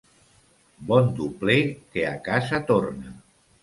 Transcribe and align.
Bon 0.93 1.13
dobler 1.21 1.61
que 1.77 2.09
a 2.17 2.17
casa 2.31 2.65
torna. 2.75 3.19